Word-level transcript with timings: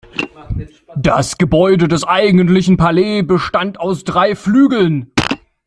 Das 0.95 1.37
Gebäude 1.37 1.87
des 1.87 2.03
eigentlichen 2.05 2.75
Palais 2.75 3.21
bestand 3.21 3.79
aus 3.79 4.03
drei 4.03 4.35
Flügeln. 4.35 5.11